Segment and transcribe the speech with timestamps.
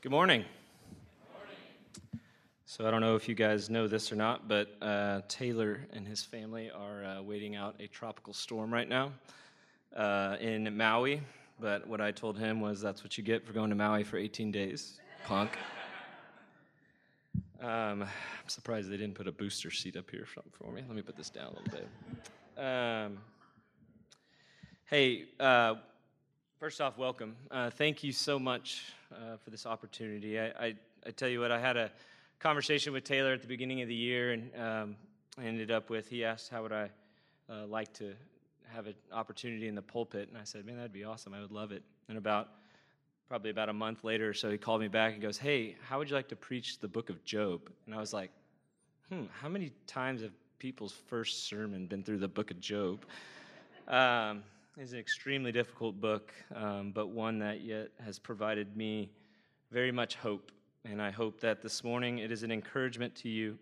[0.00, 0.44] Good morning.
[2.66, 6.06] So I don't know if you guys know this or not, but uh, Taylor and
[6.06, 9.10] his family are uh, waiting out a tropical storm right now
[9.96, 11.20] uh, in Maui.
[11.58, 14.18] But what I told him was that's what you get for going to Maui for
[14.18, 15.58] 18 days, punk.
[17.60, 18.08] Um, I'm
[18.46, 20.84] surprised they didn't put a booster seat up here for me.
[20.86, 21.72] Let me put this down a little
[22.56, 22.64] bit.
[22.64, 23.18] Um,
[24.84, 25.74] hey, uh,
[26.58, 27.36] first off, welcome.
[27.52, 28.82] Uh, thank you so much
[29.12, 30.40] uh, for this opportunity.
[30.40, 30.74] I, I,
[31.06, 31.88] I, tell you what, I had a
[32.40, 34.96] conversation with Taylor at the beginning of the year, and um,
[35.38, 36.90] I ended up with he asked how would I
[37.48, 38.12] uh, like to
[38.74, 41.32] have an opportunity in the pulpit, and I said, man, that'd be awesome.
[41.32, 41.84] I would love it.
[42.08, 42.48] And about
[43.28, 45.98] probably about a month later or so, he called me back and goes, hey, how
[45.98, 47.70] would you like to preach the book of Job?
[47.86, 48.32] And I was like,
[49.10, 53.04] hmm, how many times have people's first sermon been through the book of Job?
[53.86, 54.42] Um,
[54.80, 59.10] it's an extremely difficult book, um, but one that yet has provided me
[59.72, 60.52] very much hope.
[60.84, 63.58] And I hope that this morning it is an encouragement to you.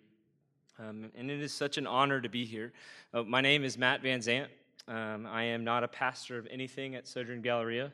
[0.78, 2.72] Um, and it is such an honor to be here.
[3.14, 4.48] Uh, my name is Matt Van Zant.
[4.88, 7.90] Um, I am not a pastor of anything at Sojourn Galleria.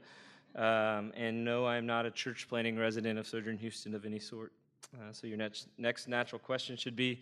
[0.57, 4.19] Um, and no, I am not a church planting resident of Sojourn Houston of any
[4.19, 4.53] sort.
[4.97, 7.21] Uh, so your next, next natural question should be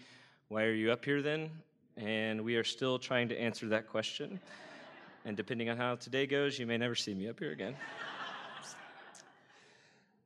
[0.48, 1.50] why are you up here then?
[1.98, 4.40] And we are still trying to answer that question.
[5.24, 7.76] And depending on how today goes, you may never see me up here again.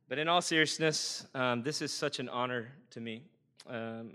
[0.07, 3.23] but in all seriousness, um, this is such an honor to me.
[3.67, 4.11] Um,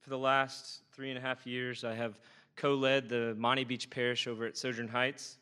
[0.00, 2.20] for the last three and a half years, I have
[2.54, 5.38] co led the Montie Beach Parish over at Sojourn Heights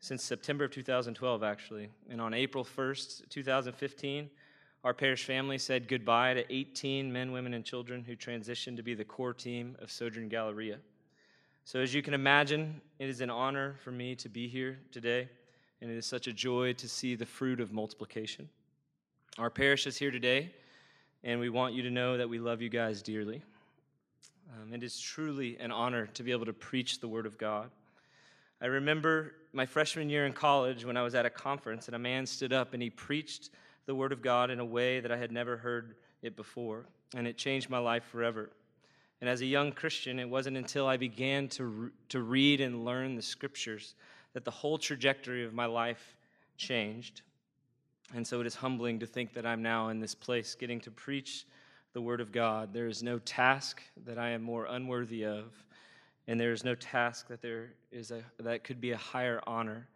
[0.00, 1.88] since September of 2012, actually.
[2.10, 4.28] And on April 1st, 2015,
[4.84, 8.92] our parish family said goodbye to 18 men, women, and children who transitioned to be
[8.92, 10.78] the core team of Sojourn Galleria.
[11.66, 15.30] So, as you can imagine, it is an honor for me to be here today,
[15.80, 18.50] and it is such a joy to see the fruit of multiplication.
[19.38, 20.52] Our parish is here today,
[21.22, 23.42] and we want you to know that we love you guys dearly.
[24.52, 27.70] Um, it is truly an honor to be able to preach the Word of God.
[28.60, 31.98] I remember my freshman year in college when I was at a conference, and a
[31.98, 33.48] man stood up and he preached
[33.86, 36.84] the Word of God in a way that I had never heard it before,
[37.16, 38.50] and it changed my life forever.
[39.24, 42.84] And as a young Christian, it wasn't until I began to, re- to read and
[42.84, 43.94] learn the scriptures
[44.34, 46.14] that the whole trajectory of my life
[46.58, 47.22] changed.
[48.14, 50.90] And so it is humbling to think that I'm now in this place getting to
[50.90, 51.46] preach
[51.94, 52.74] the Word of God.
[52.74, 55.54] There is no task that I am more unworthy of,
[56.26, 59.88] and there is no task that there is a, that could be a higher honor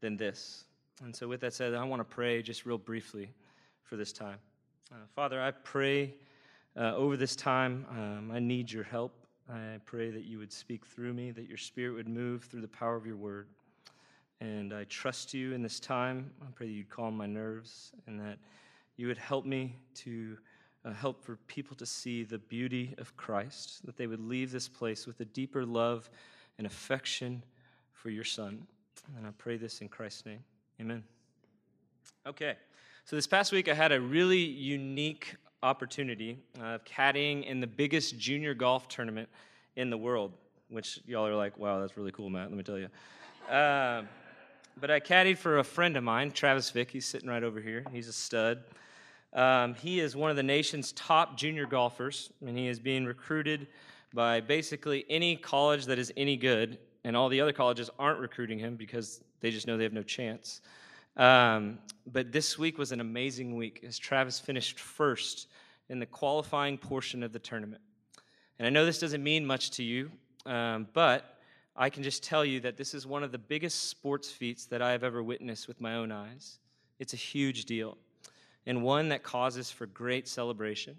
[0.00, 0.64] than this.
[1.04, 3.30] And so, with that said, I want to pray just real briefly
[3.84, 4.38] for this time.
[4.90, 6.14] Uh, Father, I pray
[6.76, 7.86] uh, over this time.
[7.90, 9.14] Um, I need your help.
[9.50, 12.68] I pray that you would speak through me, that your spirit would move through the
[12.68, 13.48] power of your word.
[14.40, 16.30] And I trust you in this time.
[16.42, 18.38] I pray that you'd calm my nerves and that
[18.96, 20.36] you would help me to
[20.84, 24.68] uh, help for people to see the beauty of Christ, that they would leave this
[24.68, 26.10] place with a deeper love
[26.58, 27.44] and affection
[27.92, 28.66] for your Son.
[29.16, 30.42] And I pray this in Christ's name.
[30.80, 31.04] Amen.
[32.26, 32.56] Okay,
[33.04, 38.18] so this past week I had a really unique opportunity of caddying in the biggest
[38.18, 39.28] junior golf tournament
[39.76, 40.32] in the world,
[40.68, 42.88] which y'all are like, wow, that's really cool, Matt, let me tell you.
[43.50, 44.02] Uh,
[44.80, 46.90] but I caddied for a friend of mine, Travis Vick.
[46.90, 47.84] He's sitting right over here.
[47.92, 48.62] He's a stud.
[49.32, 53.66] Um, he is one of the nation's top junior golfers, and he is being recruited
[54.12, 58.58] by basically any college that is any good, and all the other colleges aren't recruiting
[58.58, 60.60] him because they just know they have no chance.
[61.16, 65.48] Um, but this week was an amazing week as Travis finished first
[65.88, 67.82] in the qualifying portion of the tournament.
[68.58, 70.10] And I know this doesn't mean much to you,
[70.46, 71.38] um, but
[71.76, 74.82] I can just tell you that this is one of the biggest sports feats that
[74.82, 76.58] I have ever witnessed with my own eyes.
[76.98, 77.96] It's a huge deal,
[78.66, 80.96] and one that causes for great celebration.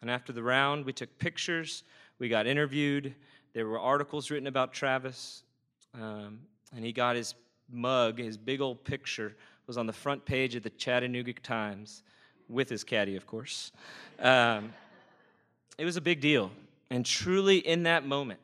[0.00, 1.82] And after the round, we took pictures,
[2.18, 3.14] we got interviewed,
[3.54, 5.42] there were articles written about Travis,
[5.94, 6.40] um,
[6.74, 7.34] and he got his
[7.70, 9.36] mug, his big old picture,
[9.66, 12.02] was on the front page of the Chattanooga Times,
[12.48, 13.72] with his caddy, of course.
[14.18, 14.72] Um,
[15.76, 16.50] it was a big deal.
[16.90, 18.40] And truly, in that moment,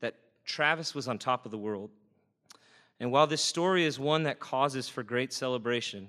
[0.00, 0.14] that
[0.44, 1.90] Travis was on top of the world.
[2.98, 6.08] And while this story is one that causes for great celebration,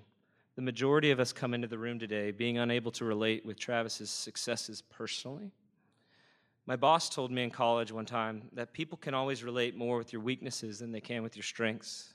[0.56, 4.10] the majority of us come into the room today being unable to relate with Travis's
[4.10, 5.52] successes personally.
[6.66, 10.12] My boss told me in college one time that people can always relate more with
[10.12, 12.14] your weaknesses than they can with your strengths.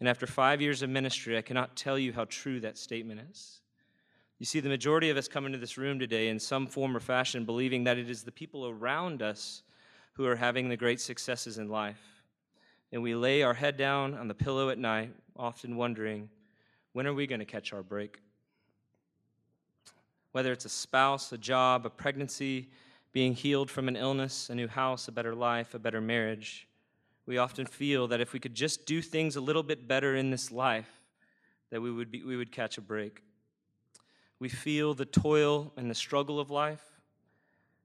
[0.00, 3.60] And after five years of ministry, I cannot tell you how true that statement is.
[4.38, 7.00] You see, the majority of us come into this room today in some form or
[7.00, 9.62] fashion believing that it is the people around us
[10.12, 12.22] who are having the great successes in life.
[12.92, 16.28] And we lay our head down on the pillow at night, often wondering,
[16.92, 18.20] when are we going to catch our break?
[20.38, 22.68] whether it's a spouse, a job, a pregnancy,
[23.12, 26.67] being healed from an illness, a new house, a better life, a better marriage.
[27.28, 30.30] We often feel that if we could just do things a little bit better in
[30.30, 30.88] this life,
[31.68, 33.22] that we would, be, we would catch a break.
[34.38, 36.82] We feel the toil and the struggle of life.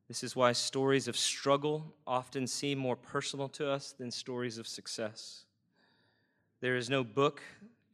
[0.07, 4.65] This is why stories of struggle often seem more personal to us than stories of
[4.65, 5.43] success.
[6.61, 7.41] There is no book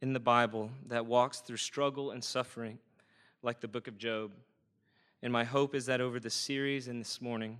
[0.00, 2.78] in the Bible that walks through struggle and suffering
[3.42, 4.30] like the book of Job.
[5.20, 7.58] And my hope is that over the series and this morning,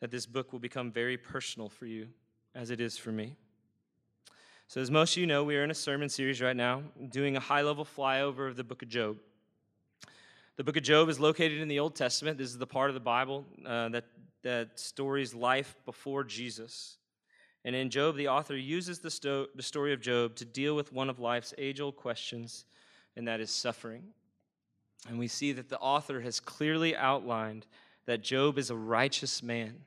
[0.00, 2.08] that this book will become very personal for you,
[2.58, 3.36] as it is for me.
[4.66, 7.36] So, as most of you know, we are in a sermon series right now, doing
[7.36, 9.16] a high level flyover of the book of Job.
[10.56, 12.36] The book of Job is located in the Old Testament.
[12.36, 14.06] This is the part of the Bible uh, that,
[14.42, 16.96] that stories life before Jesus.
[17.64, 20.92] And in Job, the author uses the, sto- the story of Job to deal with
[20.92, 22.64] one of life's age old questions,
[23.16, 24.02] and that is suffering.
[25.08, 27.66] And we see that the author has clearly outlined
[28.06, 29.84] that Job is a righteous man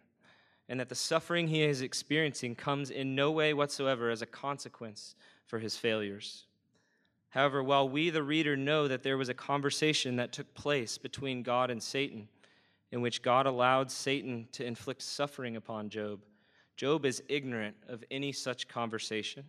[0.71, 5.15] and that the suffering he is experiencing comes in no way whatsoever as a consequence
[5.45, 6.45] for his failures.
[7.31, 11.43] However, while we, the reader, know that there was a conversation that took place between
[11.43, 12.29] God and Satan,
[12.89, 16.21] in which God allowed Satan to inflict suffering upon Job,
[16.77, 19.43] Job is ignorant of any such conversation.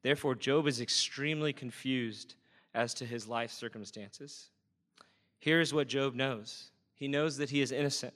[0.00, 2.36] Therefore, Job is extremely confused
[2.74, 4.48] as to his life circumstances.
[5.40, 8.14] Here's what Job knows he knows that he is innocent,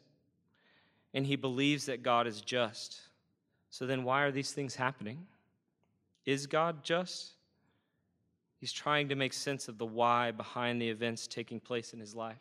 [1.14, 3.00] and he believes that God is just.
[3.70, 5.26] So then, why are these things happening?
[6.24, 7.32] Is God just?
[8.58, 12.14] He's trying to make sense of the why behind the events taking place in his
[12.14, 12.40] life.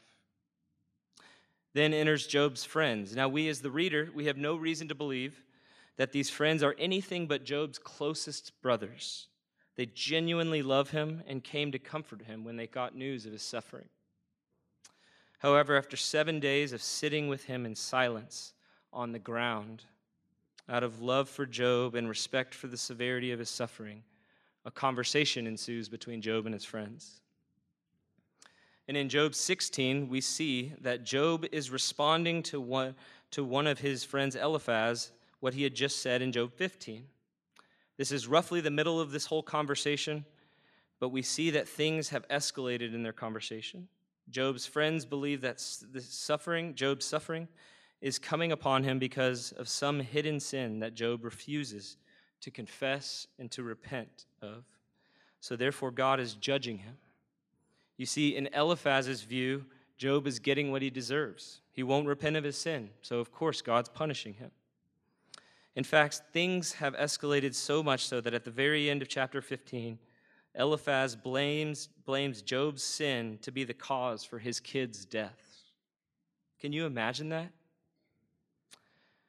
[1.74, 3.16] Then enters Job's friends.
[3.16, 5.44] Now, we as the reader, we have no reason to believe
[5.98, 9.28] that these friends are anything but Job's closest brothers.
[9.76, 13.44] They genuinely love him and came to comfort him when they got news of his
[13.44, 13.90] suffering.
[15.40, 18.54] However, after seven days of sitting with him in silence
[18.96, 19.84] on the ground,
[20.68, 24.02] out of love for Job and respect for the severity of his suffering,
[24.66, 27.22] a conversation ensues between Job and his friends.
[28.88, 32.96] And in Job 16, we see that Job is responding to one,
[33.32, 37.04] to one of his friends, Eliphaz, what he had just said in Job 15.
[37.98, 40.26] This is roughly the middle of this whole conversation,
[41.00, 43.88] but we see that things have escalated in their conversation.
[44.30, 47.48] Job's friends believe that the suffering, Job's suffering,
[48.02, 51.98] is coming upon him because of some hidden sin that Job refuses
[52.42, 54.64] to confess and to repent of.
[55.40, 56.98] So therefore, God is judging him.
[57.98, 59.66] You see, in Eliphaz's view,
[59.98, 61.62] Job is getting what he deserves.
[61.72, 64.52] He won't repent of his sin, so of course, God's punishing him.
[65.76, 69.42] In fact, things have escalated so much so that at the very end of chapter
[69.42, 70.00] 15,
[70.58, 75.64] Eliphaz blames, blames Job's sin to be the cause for his kid's death.
[76.60, 77.52] Can you imagine that?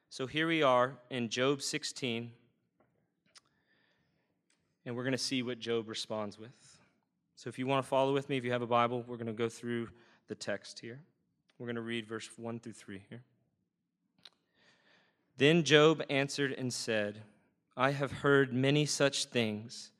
[0.09, 2.31] So here we are in Job 16,
[4.85, 6.79] and we're going to see what Job responds with.
[7.35, 9.27] So if you want to follow with me, if you have a Bible, we're going
[9.27, 9.89] to go through
[10.29, 11.01] the text here.
[11.59, 13.21] We're going to read verse 1 through 3 here.
[15.35, 17.23] Then Job answered and said,
[17.75, 19.91] I have heard many such things.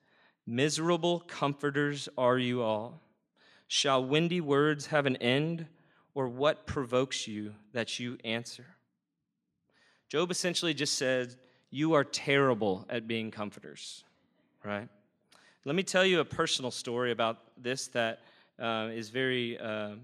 [0.48, 3.02] Miserable comforters are you all.
[3.68, 5.68] Shall windy words have an end,
[6.16, 8.77] or what provokes you that you answer?
[10.10, 11.36] Job essentially just said,
[11.70, 14.04] You are terrible at being comforters,
[14.64, 14.88] right?
[15.66, 18.20] Let me tell you a personal story about this that
[18.58, 19.96] uh, is very, uh,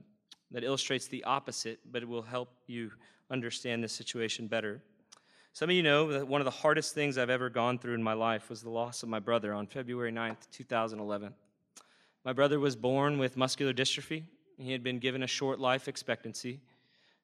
[0.52, 2.92] that illustrates the opposite, but it will help you
[3.32, 4.82] understand the situation better.
[5.54, 8.04] Some of you know that one of the hardest things I've ever gone through in
[8.04, 11.34] my life was the loss of my brother on February 9th, 2011.
[12.26, 14.24] My brother was born with muscular dystrophy.
[14.58, 16.60] He had been given a short life expectancy.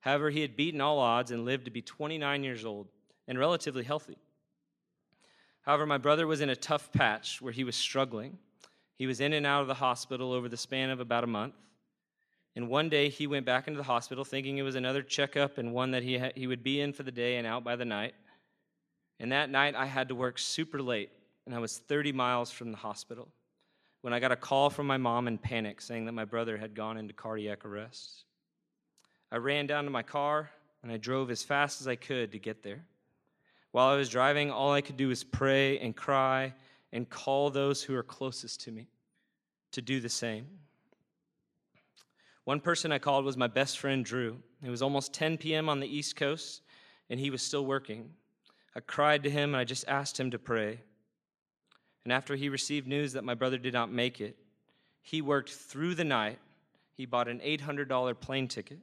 [0.02, 2.88] However, he had beaten all odds and lived to be 29 years old
[3.28, 4.18] and relatively healthy.
[5.62, 8.38] However, my brother was in a tough patch where he was struggling.
[8.96, 11.54] He was in and out of the hospital over the span of about a month.
[12.56, 15.74] And one day he went back into the hospital thinking it was another checkup and
[15.74, 17.86] one that he, ha- he would be in for the day and out by the
[17.86, 18.16] night.
[19.20, 21.12] And that night I had to work super late,
[21.46, 23.28] and I was 30 miles from the hospital
[24.02, 26.74] when I got a call from my mom in panic saying that my brother had
[26.74, 28.24] gone into cardiac arrest.
[29.32, 30.50] I ran down to my car
[30.82, 32.84] and I drove as fast as I could to get there.
[33.72, 36.54] While I was driving, all I could do was pray and cry
[36.92, 38.88] and call those who are closest to me
[39.72, 40.48] to do the same.
[42.46, 44.38] One person I called was my best friend, Drew.
[44.64, 45.70] It was almost 10 p.m.
[45.70, 46.64] on the East Coast,
[47.10, 48.10] and he was still working.
[48.76, 50.80] I cried to him and I just asked him to pray.
[52.04, 54.36] And after he received news that my brother did not make it,
[55.02, 56.40] he worked through the night.
[56.94, 58.80] he bought an $800 plane ticket,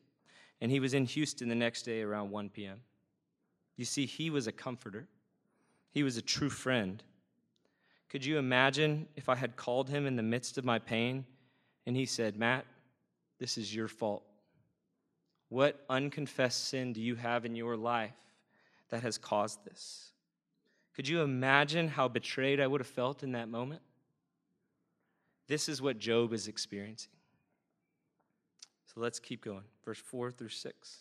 [0.60, 2.80] and he was in Houston the next day around 1 p.m.
[3.76, 5.06] You see, he was a comforter,
[5.90, 7.02] he was a true friend.
[8.08, 11.24] Could you imagine if I had called him in the midst of my pain
[11.86, 12.64] and he said, Matt,
[13.38, 14.22] this is your fault?
[15.48, 18.14] What unconfessed sin do you have in your life
[18.90, 20.12] that has caused this?
[20.94, 23.82] Could you imagine how betrayed I would have felt in that moment?
[25.46, 27.12] This is what Job is experiencing.
[28.96, 29.64] So let's keep going.
[29.84, 30.96] Verse 4 through 6.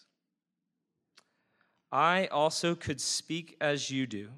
[1.94, 4.32] I also could speak as you do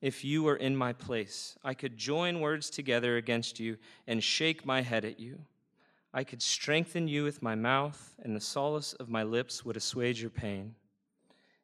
[0.00, 1.58] if you were in my place.
[1.64, 5.40] I could join words together against you and shake my head at you.
[6.14, 10.20] I could strengthen you with my mouth, and the solace of my lips would assuage
[10.20, 10.76] your pain.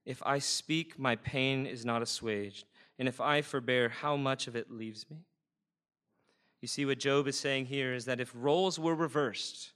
[0.04, 2.66] If I speak, my pain is not assuaged,
[2.98, 5.18] and if I forbear, how much of it leaves me?
[6.60, 9.72] You see, what Job is saying here is that if roles were reversed,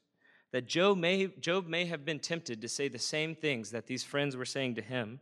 [0.53, 4.03] that Job may, Job may have been tempted to say the same things that these
[4.03, 5.21] friends were saying to him,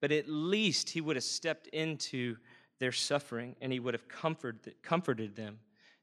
[0.00, 2.36] but at least he would have stepped into
[2.78, 5.58] their suffering and he would have comforted, comforted them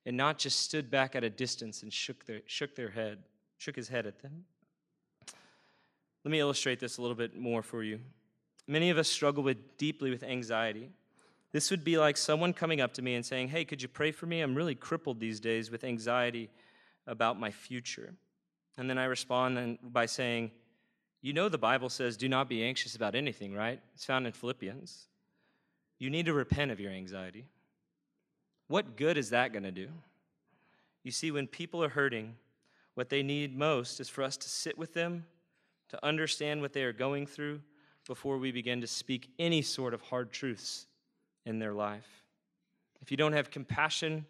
[0.05, 3.19] and not just stood back at a distance and shook their, shook their head,
[3.57, 4.45] shook his head at them.
[6.23, 7.99] Let me illustrate this a little bit more for you.
[8.67, 10.89] Many of us struggle with deeply with anxiety.
[11.51, 14.11] This would be like someone coming up to me and saying, Hey, could you pray
[14.11, 14.41] for me?
[14.41, 16.49] I'm really crippled these days with anxiety
[17.05, 18.13] about my future.
[18.77, 20.51] And then I respond by saying,
[21.21, 23.81] You know, the Bible says, Do not be anxious about anything, right?
[23.95, 25.07] It's found in Philippians.
[25.99, 27.45] You need to repent of your anxiety.
[28.67, 29.87] What good is that going to do?
[31.03, 32.35] You see, when people are hurting,
[32.93, 35.25] what they need most is for us to sit with them,
[35.89, 37.61] to understand what they are going through
[38.05, 40.85] before we begin to speak any sort of hard truths
[41.45, 42.23] in their life.
[43.01, 44.25] If you don't have compassion,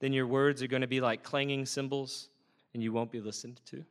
[0.00, 2.28] then your words are going to be like clanging cymbals
[2.76, 3.76] and you won't be listened to.
[3.76, 3.86] You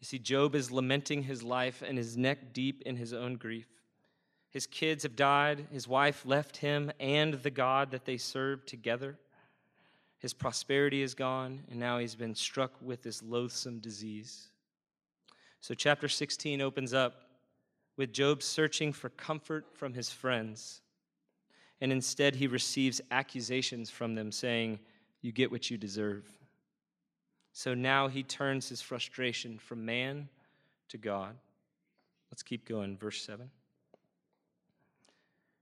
[0.00, 3.68] see, Job is lamenting his life and his neck deep in his own grief.
[4.48, 9.18] His kids have died, his wife left him and the God that they served together.
[10.16, 14.48] His prosperity is gone, and now he's been struck with this loathsome disease.
[15.60, 17.28] So, chapter 16 opens up
[17.98, 20.80] with Job searching for comfort from his friends.
[21.82, 24.78] And instead, he receives accusations from them saying,
[25.20, 26.26] You get what you deserve.
[27.54, 30.28] So now he turns his frustration from man
[30.88, 31.36] to God.
[32.30, 32.98] Let's keep going.
[32.98, 33.48] Verse 7.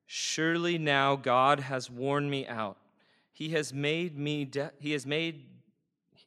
[0.07, 2.79] Surely now God has worn me out.
[3.31, 5.45] He has made me de- he has made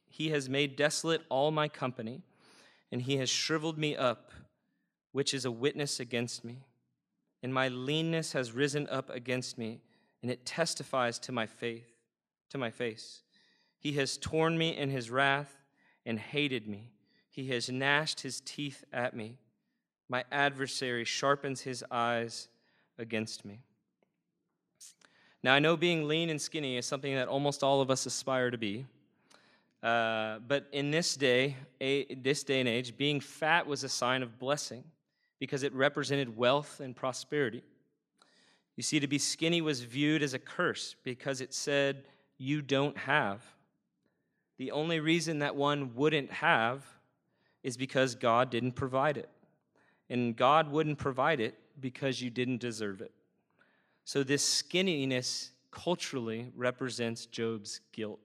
[0.08, 2.22] he has made desolate all my company,
[2.90, 4.30] and he has shriveled me up
[5.10, 6.58] which is a witness against me.
[7.42, 9.80] And my leanness has risen up against me,
[10.22, 11.88] and it testifies to my faith,
[12.50, 13.22] to my face.
[13.78, 15.62] He has torn me in his wrath
[16.04, 16.90] and hated me.
[17.30, 19.38] He has gnashed his teeth at me.
[20.08, 22.48] My adversary sharpens his eyes
[22.98, 23.60] against me.
[25.42, 28.50] Now, I know being lean and skinny is something that almost all of us aspire
[28.50, 28.86] to be.
[29.82, 34.22] Uh, but in this day, a, this day and age, being fat was a sign
[34.22, 34.82] of blessing
[35.38, 37.62] because it represented wealth and prosperity.
[38.76, 42.04] You see, to be skinny was viewed as a curse because it said,
[42.38, 43.42] You don't have.
[44.58, 46.84] The only reason that one wouldn't have
[47.62, 49.28] is because God didn't provide it.
[50.08, 53.12] And God wouldn't provide it because you didn't deserve it.
[54.04, 58.20] So, this skinniness culturally represents Job's guilt.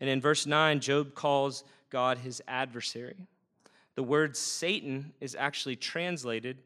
[0.00, 3.26] And in verse 9, Job calls God his adversary.
[3.96, 6.62] The word Satan is actually translated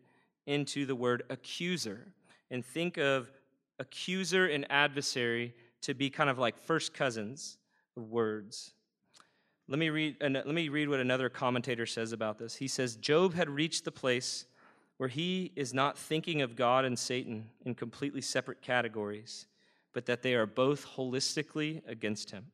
[0.47, 2.09] into the word accuser.
[2.51, 3.33] And think of
[3.79, 7.57] accuser and adversary to be kind of like first cousins
[7.97, 8.73] words.
[9.69, 12.57] Let me read, let me read what another commentator says about this.
[12.57, 14.47] He says, Job had reached the place
[14.99, 19.47] where he is not thinking of God and Satan in completely separate categories,
[19.93, 22.47] but that they are both holistically against him.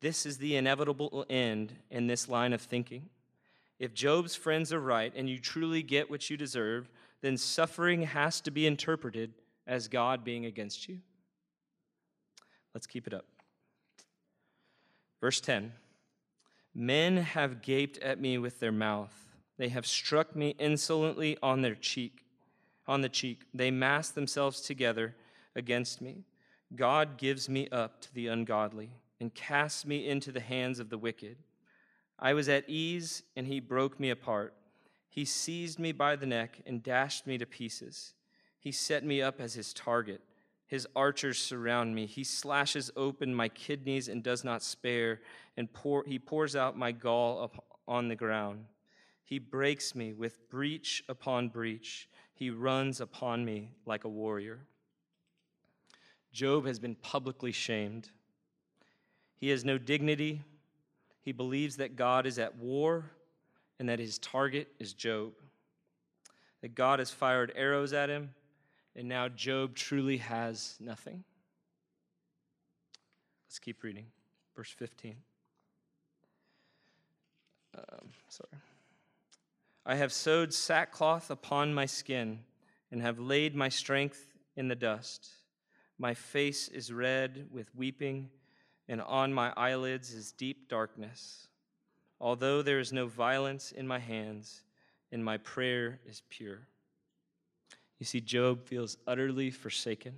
[0.00, 3.10] This is the inevitable end in this line of thinking.
[3.78, 6.88] If Job's friends are right and you truly get what you deserve,
[7.20, 9.32] then suffering has to be interpreted
[9.66, 10.98] as God being against you.
[12.74, 13.24] Let's keep it up.
[15.20, 15.72] Verse 10
[16.74, 19.14] Men have gaped at me with their mouth.
[19.56, 22.24] They have struck me insolently on their cheek,
[22.86, 23.42] on the cheek.
[23.52, 25.16] They mass themselves together
[25.56, 26.24] against me.
[26.76, 30.98] God gives me up to the ungodly and casts me into the hands of the
[30.98, 31.36] wicked.
[32.18, 34.54] I was at ease, and he broke me apart.
[35.08, 38.14] He seized me by the neck and dashed me to pieces.
[38.60, 40.20] He set me up as his target,
[40.68, 42.06] His archers surround me.
[42.06, 45.20] He slashes open my kidneys and does not spare,
[45.56, 47.50] and pour, he pours out my gall
[47.88, 48.66] on the ground.
[49.24, 52.08] He breaks me with breach upon breach.
[52.34, 54.60] He runs upon me like a warrior.
[56.32, 58.10] Job has been publicly shamed.
[59.36, 60.42] He has no dignity.
[61.22, 63.10] He believes that God is at war
[63.78, 65.32] and that his target is Job.
[66.60, 68.34] That God has fired arrows at him,
[68.96, 71.24] and now Job truly has nothing.
[73.46, 74.06] Let's keep reading.
[74.56, 75.16] Verse 15.
[77.76, 78.60] Um, sorry.
[79.86, 82.40] I have sewed sackcloth upon my skin
[82.90, 85.30] and have laid my strength in the dust.
[85.98, 88.30] My face is red with weeping,
[88.88, 91.48] and on my eyelids is deep darkness.
[92.20, 94.62] Although there is no violence in my hands,
[95.12, 96.66] and my prayer is pure.
[97.98, 100.14] You see, Job feels utterly forsaken.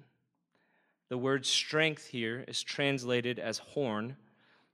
[1.08, 4.16] The word strength here is translated as horn,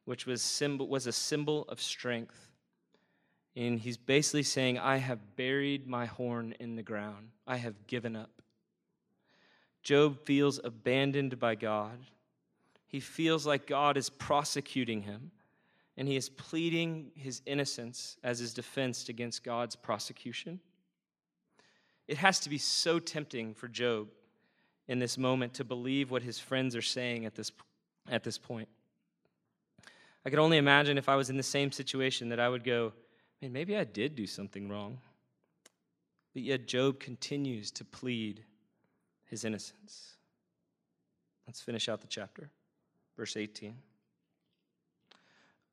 [0.05, 2.51] which was, symbol, was a symbol of strength.
[3.55, 8.15] And he's basically saying, I have buried my horn in the ground, I have given
[8.15, 8.31] up.
[9.83, 11.99] Job feels abandoned by God.
[12.87, 15.31] He feels like God is prosecuting him,
[15.97, 20.61] and he is pleading his innocence as his defense against God's prosecution.
[22.09, 24.09] It has to be so tempting for Job
[24.89, 27.51] in this moment to believe what his friends are saying at this,
[28.09, 28.69] at this point.
[30.25, 32.93] I could only imagine if I was in the same situation that I would go,
[33.41, 34.99] man, maybe I did do something wrong.
[36.33, 38.45] But yet, Job continues to plead
[39.25, 40.17] his innocence.
[41.47, 42.51] Let's finish out the chapter.
[43.17, 43.75] Verse 18.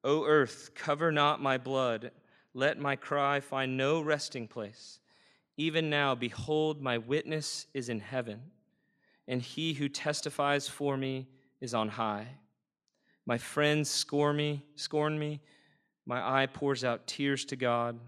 [0.03, 2.11] O earth, cover not my blood.
[2.53, 4.99] Let my cry find no resting place.
[5.57, 8.41] Even now, behold, my witness is in heaven,
[9.27, 11.27] and he who testifies for me
[11.62, 12.27] is on high.
[13.25, 15.41] My friends scorn me, scorn me.
[16.05, 18.00] My eye pours out tears to God,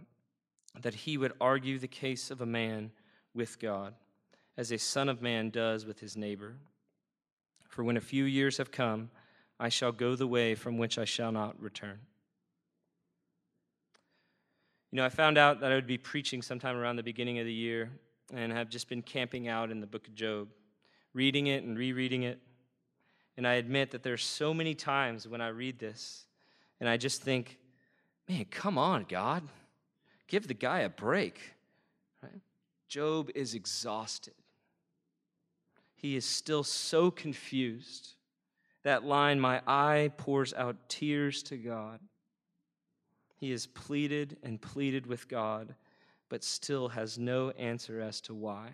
[0.82, 2.92] that he would argue the case of a man
[3.34, 3.94] with God
[4.58, 6.55] as a son of man does with his neighbor.
[7.68, 9.10] For when a few years have come,
[9.60, 12.00] I shall go the way from which I shall not return.
[14.96, 17.46] You know, I found out that I would be preaching sometime around the beginning of
[17.46, 17.92] the year
[18.34, 20.48] and have just been camping out in the book of Job,
[21.14, 22.40] reading it and rereading it.
[23.36, 26.27] And I admit that there's so many times when I read this
[26.79, 27.60] and I just think,
[28.29, 29.44] man, come on, God.
[30.29, 31.42] Give the guy a break.
[32.24, 32.40] Right?
[32.88, 34.36] Job is exhausted.
[35.96, 38.14] He is still so confused.
[38.84, 42.00] That line, my eye pours out tears to God.
[43.46, 45.75] He has pleaded and pleaded with God,
[46.29, 48.70] but still has no answer as to why.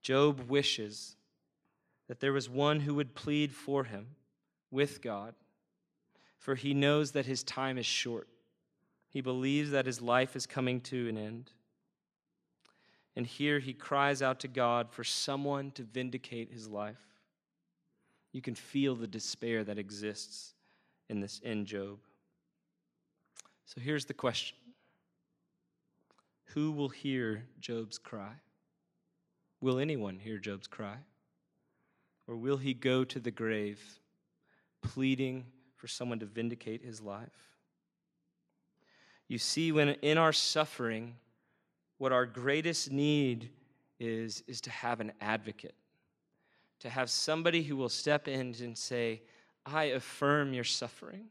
[0.00, 1.14] Job wishes
[2.08, 4.06] that there was one who would plead for him
[4.70, 5.34] with God,
[6.38, 8.28] for he knows that his time is short.
[9.10, 11.50] He believes that his life is coming to an end.
[13.14, 17.04] And here he cries out to God for someone to vindicate his life.
[18.32, 20.54] You can feel the despair that exists
[21.10, 21.98] in this in Job.
[23.72, 24.56] So here's the question.
[26.54, 28.32] Who will hear Job's cry?
[29.60, 30.96] Will anyone hear Job's cry?
[32.26, 33.80] Or will he go to the grave
[34.82, 37.28] pleading for someone to vindicate his life?
[39.28, 41.14] You see, when in our suffering,
[41.98, 43.50] what our greatest need
[44.00, 45.76] is, is to have an advocate,
[46.80, 49.22] to have somebody who will step in and say,
[49.64, 51.26] I affirm your suffering.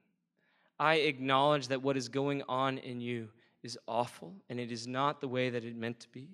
[0.80, 3.30] I acknowledge that what is going on in you
[3.64, 6.30] is awful and it is not the way that it meant to be,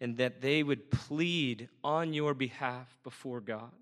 [0.00, 3.72] and that they would plead on your behalf before God.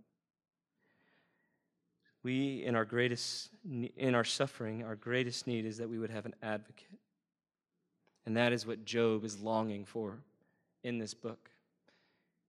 [2.22, 3.50] We, in our greatest,
[3.96, 6.98] in our suffering, our greatest need is that we would have an advocate.
[8.24, 10.18] And that is what Job is longing for
[10.82, 11.50] in this book.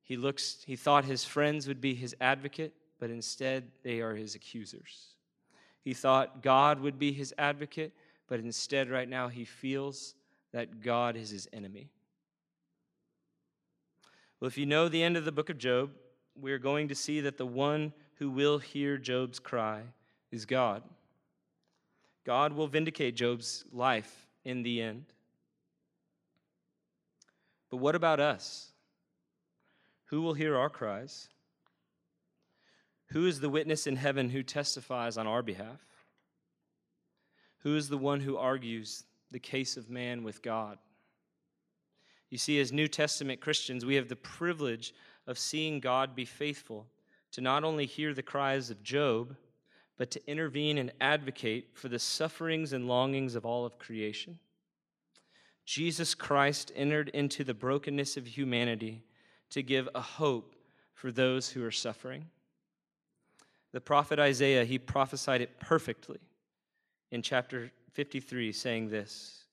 [0.02, 4.34] He looks he thought his friends would be his advocate, but instead they are his
[4.34, 5.17] accusers.
[5.88, 7.94] He thought God would be his advocate,
[8.28, 10.16] but instead right now he feels
[10.52, 11.88] that God is his enemy.
[14.38, 15.92] Well, if you know the end of the book of Job,
[16.36, 19.84] we're going to see that the one who will hear Job's cry
[20.30, 20.84] is God.
[22.26, 25.06] God will vindicate Job's life in the end.
[27.70, 28.74] But what about us?
[30.08, 31.30] Who will hear our cries?
[33.08, 35.80] Who is the witness in heaven who testifies on our behalf?
[37.60, 40.78] Who is the one who argues the case of man with God?
[42.30, 44.94] You see, as New Testament Christians, we have the privilege
[45.26, 46.86] of seeing God be faithful
[47.32, 49.36] to not only hear the cries of Job,
[49.98, 54.38] but to intervene and advocate for the sufferings and longings of all of creation.
[55.66, 59.04] Jesus Christ entered into the brokenness of humanity
[59.50, 60.56] to give a hope
[60.94, 62.26] for those who are suffering.
[63.74, 66.20] The prophet Isaiah, he prophesied it perfectly
[67.12, 69.46] in chapter 53, saying this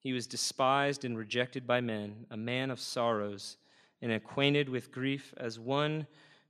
[0.00, 3.56] He was despised and rejected by men, a man of sorrows,
[4.02, 6.06] and acquainted with grief as one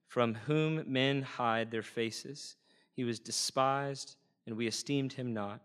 [0.07, 2.57] from whom men hide their faces.
[2.95, 5.61] He was despised, and we esteemed him not.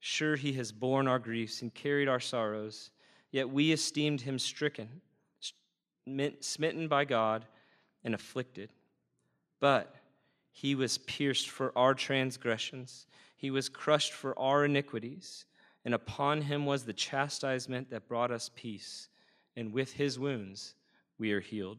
[0.00, 2.90] Sure, he has borne our griefs and carried our sorrows,
[3.32, 5.00] yet we esteemed him stricken,
[6.40, 7.46] smitten by God,
[8.04, 8.70] and afflicted.
[9.60, 9.94] But
[10.56, 15.46] he was pierced for our transgressions, he was crushed for our iniquities,
[15.84, 19.08] and upon him was the chastisement that brought us peace,
[19.56, 20.76] and with his wounds
[21.18, 21.78] we are healed.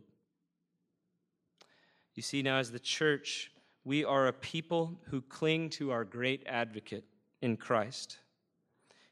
[2.15, 3.49] You see, now as the church,
[3.85, 7.05] we are a people who cling to our great advocate
[7.41, 8.17] in Christ.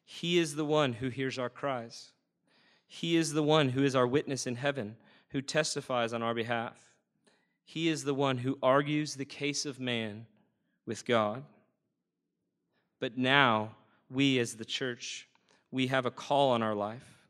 [0.04, 2.12] He is the one who hears our cries.
[2.86, 4.97] He is the one who is our witness in heaven,
[5.30, 6.92] who testifies on our behalf.
[7.63, 10.26] He is the one who argues the case of man
[10.86, 11.43] with God.
[12.99, 13.76] But now,
[14.10, 15.28] we as the church,
[15.71, 17.28] we have a call on our life,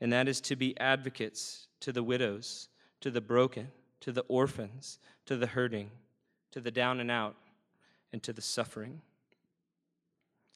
[0.00, 2.68] and that is to be advocates to the widows,
[3.00, 5.90] to the broken, to the orphans, to the hurting,
[6.50, 7.36] to the down and out,
[8.12, 9.00] and to the suffering.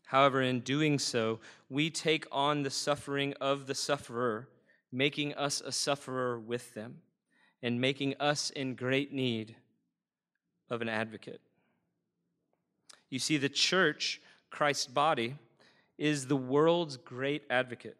[0.07, 4.49] However, in doing so, we take on the suffering of the sufferer,
[4.91, 6.99] making us a sufferer with them,
[7.63, 9.55] and making us in great need
[10.69, 11.41] of an advocate.
[13.11, 14.21] You see, the church,
[14.51, 15.35] Christ's body,
[15.99, 17.97] is the world's great advocate.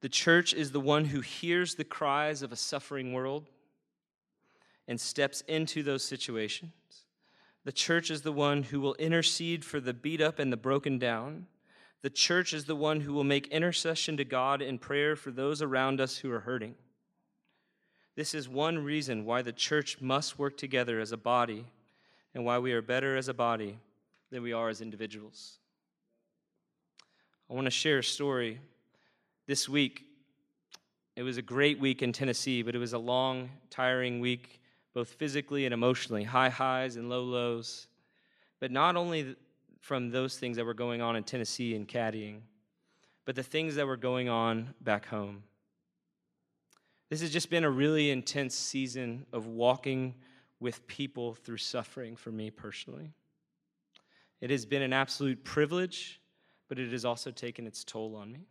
[0.00, 3.48] The church is the one who hears the cries of a suffering world
[4.88, 6.72] and steps into those situations.
[7.64, 10.98] The church is the one who will intercede for the beat up and the broken
[10.98, 11.46] down.
[12.02, 15.60] The church is the one who will make intercession to God in prayer for those
[15.60, 16.74] around us who are hurting.
[18.16, 21.66] This is one reason why the church must work together as a body
[22.34, 23.78] and why we are better as a body
[24.30, 25.58] than we are as individuals.
[27.50, 28.60] I want to share a story
[29.46, 30.04] this week.
[31.16, 34.60] It was a great week in Tennessee, but it was a long, tiring week,
[34.94, 37.88] both physically and emotionally, high highs and low lows.
[38.60, 39.36] But not only
[39.80, 42.40] from those things that were going on in Tennessee and caddying,
[43.24, 45.42] but the things that were going on back home.
[47.08, 50.14] This has just been a really intense season of walking
[50.60, 53.10] with people through suffering for me personally.
[54.40, 56.20] It has been an absolute privilege,
[56.68, 58.46] but it has also taken its toll on me.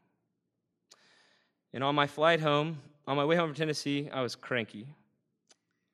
[1.73, 4.87] And on my flight home, on my way home from Tennessee, I was cranky.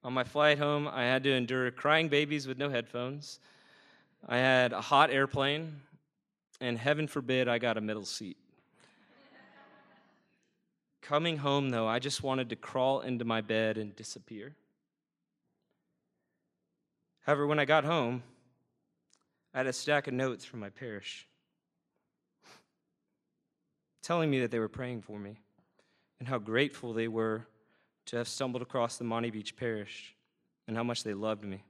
[0.04, 3.40] On my flight home, I had to endure crying babies with no headphones.
[4.28, 5.82] I had a hot airplane,
[6.60, 8.38] and heaven forbid I got a middle seat.
[11.02, 14.56] Coming home, though, I just wanted to crawl into my bed and disappear.
[17.22, 18.24] However, when I got home,
[19.54, 21.28] I had a stack of notes from my parish
[24.02, 25.38] telling me that they were praying for me
[26.20, 27.48] and how grateful they were
[28.06, 30.16] to have stumbled across the Montie Beach Parish
[30.68, 31.64] and how much they loved me.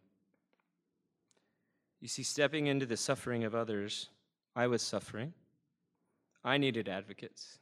[2.05, 4.09] You see, stepping into the suffering of others,
[4.55, 5.33] I was suffering.
[6.43, 7.57] I needed advocates.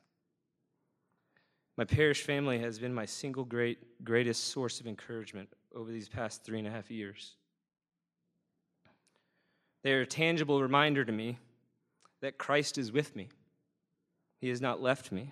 [1.77, 6.43] My parish family has been my single great, greatest source of encouragement over these past
[6.43, 7.37] three and a half years.
[9.81, 11.37] They are a tangible reminder to me
[12.19, 13.29] that Christ is with me.
[14.41, 15.31] He has not left me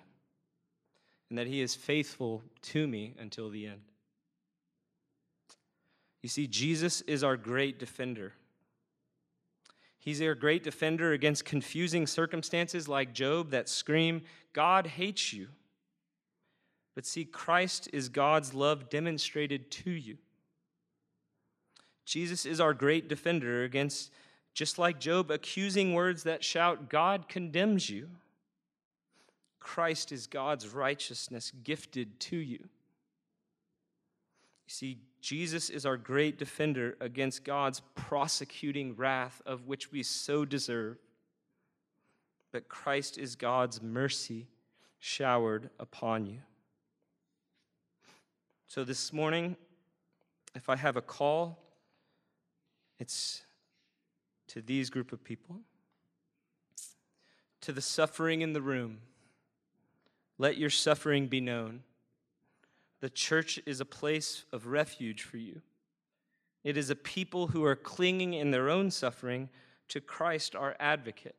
[1.28, 3.82] and that he is faithful to me until the end.
[6.22, 8.32] You see, Jesus is our great defender.
[10.02, 15.46] He's our great defender against confusing circumstances like Job that scream, God hates you.
[16.96, 20.18] But see, Christ is God's love demonstrated to you.
[22.04, 24.10] Jesus is our great defender against,
[24.54, 28.08] just like Job, accusing words that shout, God condemns you.
[29.60, 32.58] Christ is God's righteousness gifted to you.
[32.58, 32.68] You
[34.66, 40.98] see, Jesus is our great defender against God's prosecuting wrath, of which we so deserve.
[42.50, 44.48] But Christ is God's mercy
[44.98, 46.40] showered upon you.
[48.66, 49.56] So this morning,
[50.54, 51.58] if I have a call,
[52.98, 53.42] it's
[54.48, 55.60] to these group of people,
[57.62, 58.98] to the suffering in the room
[60.38, 61.84] let your suffering be known.
[63.02, 65.60] The church is a place of refuge for you.
[66.62, 69.48] It is a people who are clinging in their own suffering
[69.88, 71.34] to Christ, our advocate.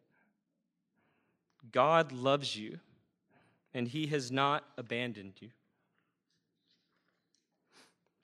[1.71, 2.81] God loves you,
[3.73, 5.51] and he has not abandoned you.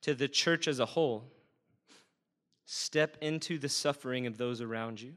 [0.01, 1.23] To the church as a whole,
[2.65, 5.13] step into the suffering of those around you.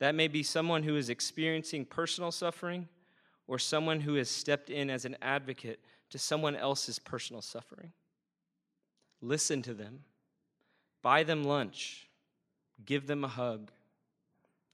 [0.00, 2.88] That may be someone who is experiencing personal suffering
[3.46, 5.78] or someone who has stepped in as an advocate
[6.10, 7.92] to someone else's personal suffering.
[9.22, 10.00] Listen to them,
[11.02, 12.08] buy them lunch,
[12.84, 13.70] give them a hug,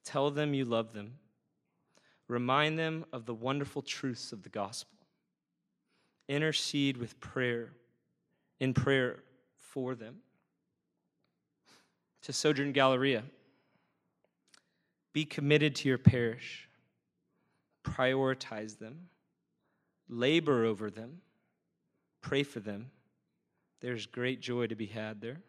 [0.04, 1.18] tell them you love them,
[2.28, 4.98] remind them of the wonderful truths of the gospel,
[6.28, 7.72] intercede with prayer,
[8.60, 9.18] in prayer
[9.58, 10.16] for them.
[12.22, 13.22] To Sojourn Galleria,
[15.12, 16.68] be committed to your parish,
[17.84, 19.08] prioritize them,
[20.08, 21.20] labor over them,
[22.20, 22.90] pray for them.
[23.80, 25.40] There's great joy to be had there.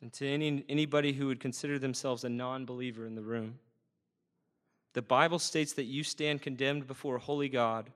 [0.00, 3.58] And to any, anybody who would consider themselves a non believer in the room,
[4.94, 7.90] the Bible states that you stand condemned before a holy God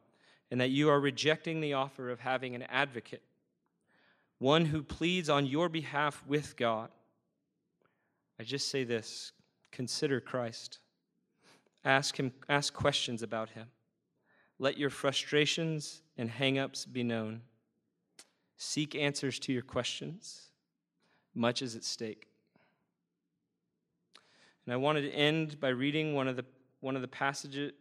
[0.51, 3.23] and that you are rejecting the offer of having an advocate,
[4.39, 6.89] one who pleads on your behalf with God.
[8.39, 9.33] I just say this
[9.73, 10.79] consider Christ.
[11.85, 13.67] Ask him ask questions about him.
[14.59, 17.42] Let your frustrations and hangups be known.
[18.57, 20.49] Seek answers to your questions.
[21.35, 22.29] Much is at stake.
[24.64, 26.45] And I wanted to end by reading one of the,
[26.81, 27.73] one of the passages,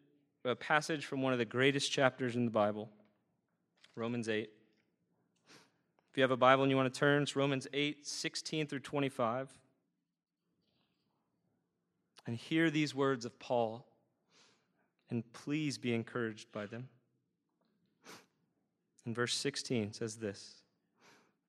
[0.44, 2.90] a passage from one of the greatest chapters in the Bible,
[3.96, 4.50] Romans 8.
[5.50, 8.80] If you have a Bible and you want to turn, it's Romans 8, 16 through
[8.80, 9.50] 25.
[12.28, 13.86] And hear these words of Paul,
[15.10, 16.89] and please be encouraged by them.
[19.06, 20.62] In verse 16 says this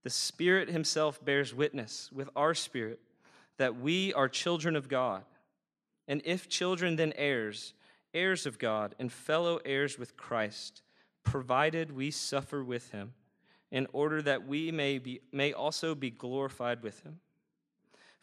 [0.02, 3.00] The Spirit Himself bears witness with our spirit
[3.58, 5.24] that we are children of God.
[6.08, 7.74] And if children, then heirs,
[8.14, 10.82] heirs of God, and fellow heirs with Christ,
[11.24, 13.14] provided we suffer with Him,
[13.72, 17.18] in order that we may, be, may also be glorified with Him.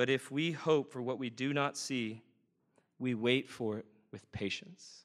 [0.00, 2.22] But if we hope for what we do not see,
[2.98, 5.04] we wait for it with patience.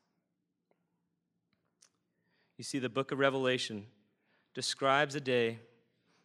[2.58, 3.88] You see, the book of Revelation
[4.54, 5.60] describes a day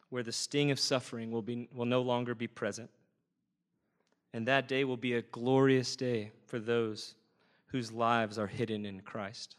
[0.09, 2.89] where the sting of suffering will, be, will no longer be present.
[4.33, 7.15] And that day will be a glorious day for those
[7.65, 9.57] whose lives are hidden in Christ.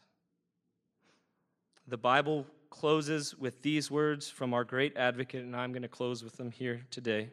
[1.87, 6.23] The Bible closes with these words from our great advocate, and I'm going to close
[6.23, 7.29] with them here today.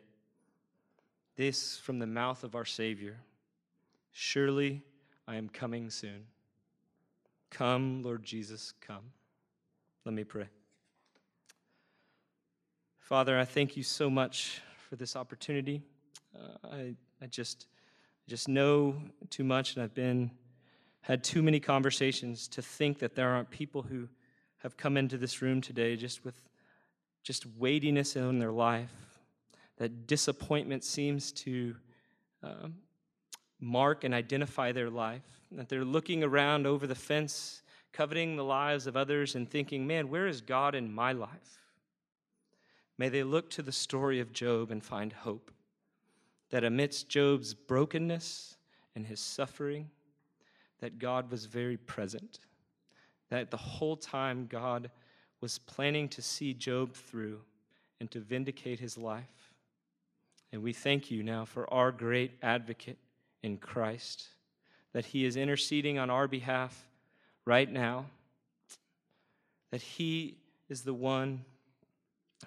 [1.36, 3.18] This from the mouth of our Savior
[4.12, 4.82] Surely
[5.28, 6.24] I am coming soon.
[7.50, 9.12] Come, Lord Jesus, come.
[10.04, 10.48] Let me pray.
[12.98, 15.82] Father, I thank you so much for this opportunity.
[16.34, 17.66] Uh, I, I just,
[18.28, 18.96] just know
[19.30, 20.30] too much, and I've been
[21.02, 24.08] had too many conversations to think that there aren't people who
[24.58, 26.36] have come into this room today just with
[27.22, 29.09] just weightiness in their life.
[29.80, 31.74] That disappointment seems to
[32.42, 32.74] um,
[33.60, 35.24] mark and identify their life.
[35.52, 40.10] That they're looking around over the fence coveting the lives of others and thinking, man,
[40.10, 41.62] where is God in my life?
[42.98, 45.50] May they look to the story of Job and find hope
[46.50, 48.58] that amidst Job's brokenness
[48.94, 49.88] and his suffering,
[50.80, 52.40] that God was very present.
[53.30, 54.90] That the whole time God
[55.40, 57.40] was planning to see Job through
[57.98, 59.39] and to vindicate his life.
[60.52, 62.98] And we thank you now for our great advocate
[63.42, 64.28] in Christ,
[64.92, 66.86] that he is interceding on our behalf
[67.44, 68.06] right now
[69.70, 70.36] that He
[70.68, 71.44] is the one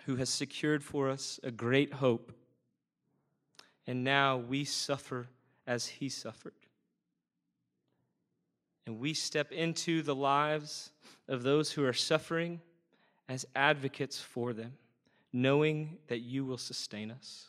[0.06, 2.32] who has secured for us a great hope.
[3.88, 5.28] And now we suffer
[5.68, 6.54] as he suffered.
[8.86, 10.92] And we step into the lives
[11.28, 12.60] of those who are suffering
[13.30, 14.74] as advocates for them,
[15.32, 17.48] knowing that you will sustain us.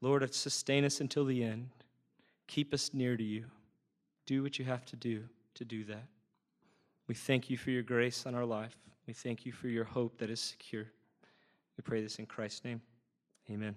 [0.00, 1.68] Lord, sustain us until the end.
[2.46, 3.44] Keep us near to you.
[4.26, 6.04] Do what you have to do to do that.
[7.06, 8.76] We thank you for your grace on our life.
[9.06, 10.86] We thank you for your hope that is secure.
[11.76, 12.80] We pray this in Christ's name.
[13.50, 13.74] Amen.